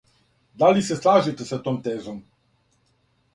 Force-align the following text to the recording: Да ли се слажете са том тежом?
Да 0.61 0.69
ли 0.77 0.81
се 0.87 0.95
слажете 1.01 1.45
са 1.51 1.61
том 1.67 1.79
тежом? 1.89 2.19